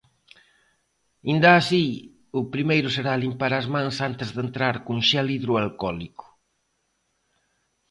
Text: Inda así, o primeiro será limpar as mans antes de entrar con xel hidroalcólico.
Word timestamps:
Inda 1.33 1.49
así, 1.55 1.85
o 2.39 2.41
primeiro 2.53 2.87
será 2.95 3.13
limpar 3.15 3.51
as 3.55 3.67
mans 3.73 3.97
antes 4.09 4.29
de 4.35 4.39
entrar 4.45 4.75
con 4.85 4.97
xel 5.09 5.27
hidroalcólico. 5.35 6.25